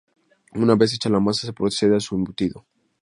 Una 0.55 0.73
vez 0.75 0.95
hecha 0.95 1.09
la 1.11 1.19
masa 1.19 1.45
se 1.45 1.53
procede 1.53 1.95
a 1.95 1.99
su 1.99 2.15
embutido. 2.15 2.65